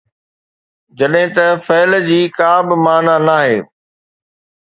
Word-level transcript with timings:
جڏهن 0.97 1.27
ته 1.35 1.45
فعل 1.65 1.91
جي 2.07 2.19
ڪا 2.37 2.51
به 2.67 2.75
معنيٰ 2.85 3.17
ناهي. 3.27 3.57